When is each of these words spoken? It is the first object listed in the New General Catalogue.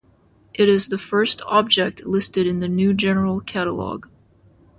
It 0.55 0.67
is 0.67 0.87
the 0.87 0.97
first 0.97 1.43
object 1.45 2.07
listed 2.07 2.47
in 2.47 2.59
the 2.59 2.67
New 2.67 2.91
General 2.95 3.39
Catalogue. 3.39 4.09